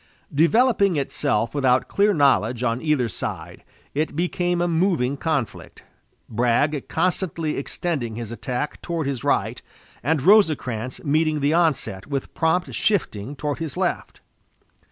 [0.33, 3.63] Developing itself without clear knowledge on either side,
[3.93, 5.83] it became a moving conflict,
[6.27, 9.61] Bragg constantly extending his attack toward his right,
[10.01, 14.21] and Rosecrans meeting the onset with prompt shifting toward his left.